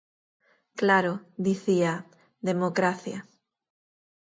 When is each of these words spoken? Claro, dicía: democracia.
Claro, 0.81 1.13
dicía: 1.47 1.93
democracia. 2.49 3.19